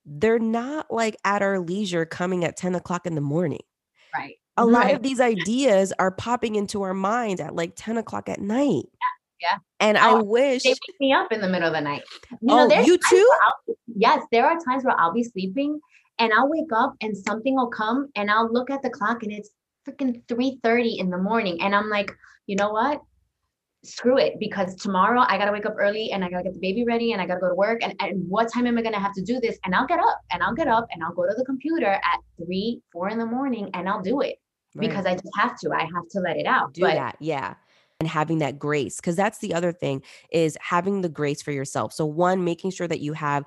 [0.08, 3.62] they're not like at our leisure coming at 10 o'clock in the morning.
[4.16, 4.36] Right.
[4.56, 8.40] A lot of these ideas are popping into our mind at like 10 o'clock at
[8.40, 8.86] night.
[9.40, 9.52] Yeah.
[9.52, 9.58] yeah.
[9.80, 12.02] And oh, I wish they wake me up in the middle of the night.
[12.32, 13.32] You oh, know, you too?
[13.96, 15.80] yes, there are times where I'll be sleeping
[16.18, 19.32] and I'll wake up and something will come and I'll look at the clock and
[19.32, 19.52] it's
[19.88, 21.62] freaking 3 30 in the morning.
[21.62, 22.12] And I'm like,
[22.48, 23.02] you know what?
[23.84, 26.84] Screw it because tomorrow I gotta wake up early and I gotta get the baby
[26.84, 29.14] ready and I gotta go to work and, and what time am I gonna have
[29.14, 29.58] to do this?
[29.66, 32.20] And I'll get up and I'll get up and I'll go to the computer at
[32.44, 34.38] three, four in the morning and I'll do it
[34.76, 34.90] right.
[34.90, 35.72] because I just have to.
[35.72, 36.74] I have to let it out.
[36.74, 37.56] Do but, that, yeah.
[38.00, 41.94] And having that grace, because that's the other thing is having the grace for yourself.
[41.94, 43.44] So, one, making sure that you have,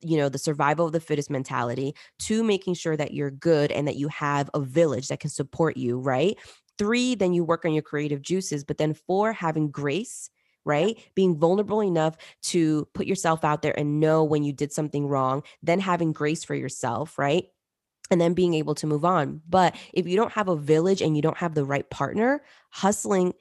[0.00, 1.92] you know, the survival of the fittest mentality.
[2.18, 5.76] Two, making sure that you're good and that you have a village that can support
[5.76, 6.38] you, right?
[6.80, 8.64] Three, then you work on your creative juices.
[8.64, 10.30] But then four, having grace
[10.64, 10.98] right?
[11.14, 15.42] Being vulnerable enough to put yourself out there and know when you did something wrong,
[15.62, 17.46] then having grace for yourself, right?
[18.10, 19.40] And then being able to move on.
[19.48, 23.34] But if you don't have a village and you don't have the right partner, hustling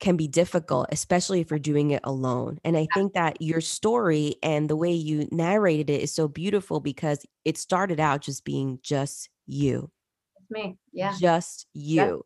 [0.00, 2.58] can be difficult, especially if you're doing it alone.
[2.64, 6.80] And I think that your story and the way you narrated it is so beautiful
[6.80, 9.90] because it started out just being just you.
[10.48, 10.78] me.
[10.92, 11.14] Yeah.
[11.18, 12.24] Just you.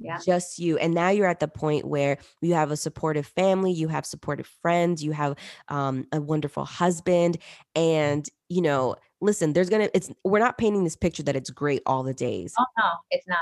[0.00, 3.72] Yeah just you and now you're at the point where you have a supportive family
[3.72, 5.36] you have supportive friends you have
[5.68, 7.38] um, a wonderful husband
[7.74, 11.82] and you know listen there's gonna it's we're not painting this picture that it's great
[11.84, 13.38] all the days oh no it's not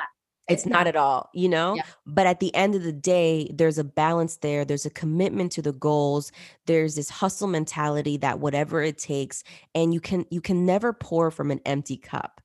[0.49, 1.75] it's, not, at all, you know?
[1.75, 1.83] Yeah.
[2.07, 4.65] But at the end of the day, there's a balance there.
[4.65, 6.33] There's a commitment to the goals.
[6.67, 9.45] There's this hustle mentality that whatever it takes,
[9.75, 12.41] and you can you can never pour from an empty cup.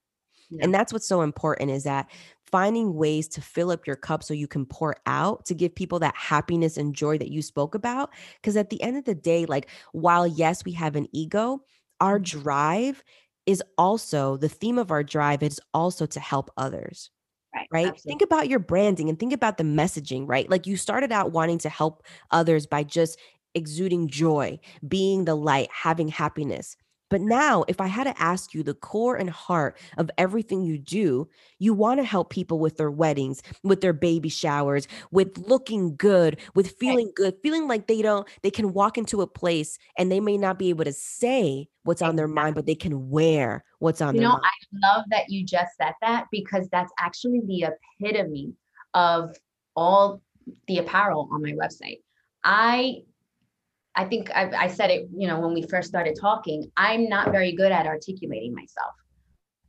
[0.50, 0.66] Yeah.
[0.66, 2.10] And that's what's so important is that
[2.54, 5.98] finding ways to fill up your cup so you can pour out to give people
[5.98, 8.14] that happiness and joy that you spoke about.
[8.36, 11.64] Because at the end of the day, like, while yes, we have an ego,
[12.00, 12.42] our mm-hmm.
[12.42, 13.04] drive
[13.48, 17.10] is also the theme of our drive is also to help others.
[17.56, 17.68] Right.
[17.72, 18.00] Right.
[18.00, 20.48] Think about your branding and think about the messaging, right?
[20.48, 23.18] Like you started out wanting to help others by just
[23.56, 26.78] exuding joy, being the light, having happiness.
[27.14, 30.80] But now, if I had to ask you the core and heart of everything you
[30.80, 35.96] do, you want to help people with their weddings, with their baby showers, with looking
[35.96, 40.12] good, with feeling good, feeling like they don't, they can walk into a place and
[40.12, 43.64] they may not be able to say what's on their mind, but they can wear
[43.78, 44.16] what's on their mind.
[44.16, 44.92] you their know, mind.
[44.92, 47.68] I love that you just said that because that's actually the
[48.02, 48.54] epitome
[48.96, 49.38] of
[49.76, 50.20] all
[50.68, 52.00] the apparel on my website.
[52.44, 53.04] I
[53.96, 57.32] I think I, I said it, you know, when we first started talking, I'm not
[57.32, 58.94] very good at articulating myself.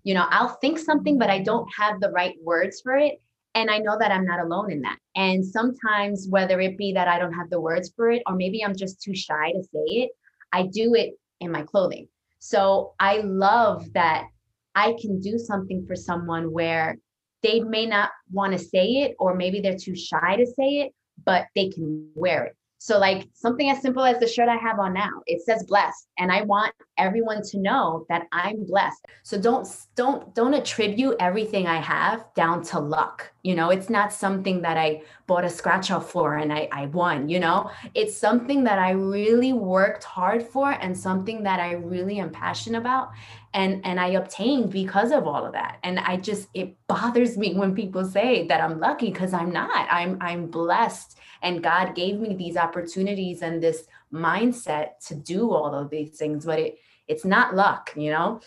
[0.04, 3.20] you know, I'll think something, but I don't have the right words for it.
[3.54, 4.98] And I know that I'm not alone in that.
[5.16, 8.64] And sometimes, whether it be that I don't have the words for it, or maybe
[8.64, 10.10] I'm just too shy to say it,
[10.52, 12.08] I do it in my clothing.
[12.38, 14.26] So I love that
[14.74, 16.98] I can do something for someone where
[17.42, 20.94] they may not want to say it, or maybe they're too shy to say it,
[21.24, 22.56] but they can wear it.
[22.84, 26.06] So like something as simple as the shirt I have on now, it says blessed
[26.18, 29.06] and I want everyone to know that I'm blessed.
[29.22, 33.32] So don't don't don't attribute everything I have down to luck.
[33.42, 36.84] You know, it's not something that I bought a scratch off for and I, I
[36.86, 37.70] won, you know.
[37.94, 42.80] It's something that I really worked hard for and something that I really am passionate
[42.80, 43.12] about
[43.54, 45.78] and and I obtained because of all of that.
[45.84, 49.88] And I just it bothers me when people say that I'm lucky because I'm not.
[49.90, 55.74] I'm I'm blessed and God gave me these opportunities and this mindset to do all
[55.74, 58.40] of these things, but it it's not luck, you know.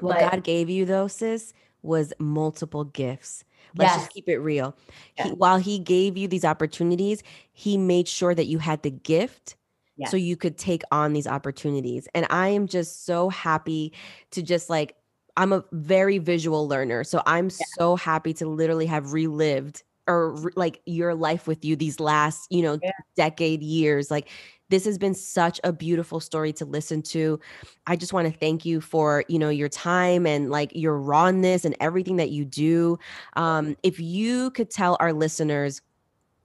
[0.00, 3.44] What but, God gave you though, sis, was multiple gifts.
[3.76, 4.02] Let's yes.
[4.02, 4.76] just keep it real.
[5.14, 7.22] He, while he gave you these opportunities,
[7.52, 9.56] he made sure that you had the gift
[9.96, 10.10] yes.
[10.10, 12.08] so you could take on these opportunities.
[12.14, 13.92] And I am just so happy
[14.32, 14.96] to just like
[15.36, 17.04] I'm a very visual learner.
[17.04, 22.00] So I'm so happy to literally have relived or like your life with you these
[22.00, 22.90] last, you know, yeah.
[23.16, 24.10] decade years.
[24.10, 24.28] Like
[24.68, 27.38] this has been such a beautiful story to listen to.
[27.86, 31.64] I just want to thank you for, you know, your time and like your rawness
[31.64, 32.98] and everything that you do.
[33.36, 35.82] Um, if you could tell our listeners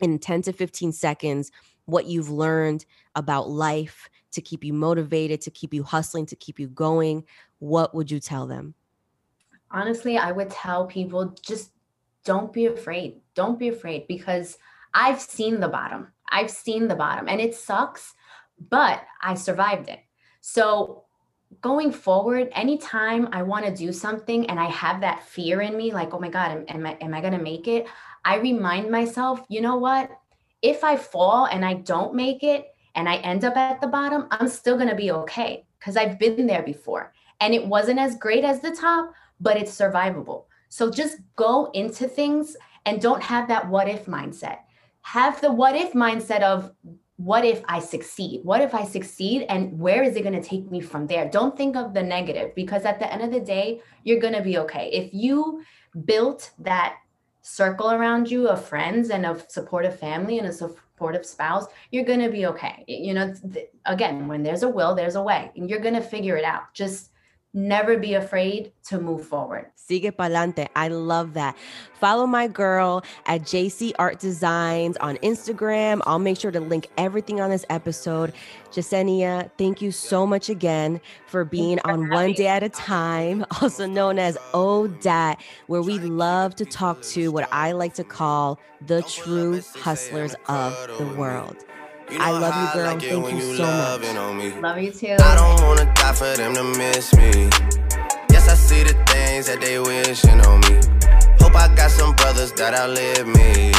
[0.02, 1.52] in 10 to 15 seconds
[1.86, 2.86] what you've learned
[3.16, 7.24] about life to keep you motivated, to keep you hustling, to keep you going,
[7.60, 8.74] what would you tell them?
[9.72, 11.72] Honestly, I would tell people just
[12.28, 13.22] don't be afraid.
[13.36, 14.58] Don't be afraid because
[14.94, 16.10] I've seen the bottom.
[16.30, 18.16] I've seen the bottom and it sucks,
[18.70, 20.00] but I survived it.
[20.42, 21.06] So
[21.62, 25.94] going forward, anytime I want to do something and I have that fear in me,
[25.94, 27.88] like, oh my God, am, am I, am I going to make it?
[28.26, 30.12] I remind myself, you know what?
[30.62, 32.66] If I fall and I don't make it
[32.96, 36.20] and I end up at the bottom, I'm still going to be okay because I've
[36.20, 37.14] been there before.
[37.40, 40.44] And it wasn't as great as the top, but it's survivable.
[40.70, 42.56] So just go into things
[42.86, 44.60] and don't have that what if mindset.
[45.02, 46.72] Have the what if mindset of
[47.18, 48.42] what if I succeed?
[48.44, 49.46] What if I succeed?
[49.50, 51.30] And where is it going to take me from there?
[51.30, 54.44] Don't think of the negative because at the end of the day, you're going to
[54.44, 54.90] be okay.
[54.94, 55.64] If you
[56.06, 56.98] built that
[57.42, 62.20] circle around you of friends and of supportive family and a supportive spouse, you're going
[62.20, 62.84] to be okay.
[62.88, 63.34] You know,
[63.86, 66.74] again, when there's a will, there's a way, and you're going to figure it out.
[66.74, 67.12] Just
[67.58, 69.66] never be afraid to move forward.
[69.76, 70.68] Sigue pa'lante.
[70.76, 71.58] I love that.
[72.00, 76.02] Follow my girl at JC Art Designs on Instagram.
[76.06, 78.34] I'll make sure to link everything on this episode.
[78.72, 83.44] Jessenia, thank you so much again for being for on One Day at a Time,
[83.62, 88.60] also known as ODAT, where we love to talk to what I like to call
[88.86, 91.58] the true hustlers of the world.
[92.10, 92.86] You know I love you, girl.
[92.94, 94.62] Like Thank you so much.
[94.62, 95.16] Love you too.
[95.20, 97.50] I don't wanna die for them to miss me.
[98.32, 100.80] Yes, I see the things that they wishing on me.
[101.42, 103.72] Hope I got some brothers that outlive me.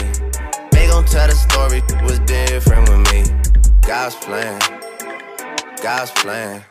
[0.73, 3.25] They gon' tell the story was different with me.
[3.87, 4.61] God's plan,
[5.83, 6.63] God's plan.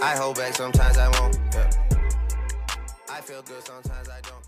[0.00, 1.36] I hold back sometimes I won't.
[1.52, 1.70] Yeah.
[3.10, 4.43] I feel good sometimes I don't.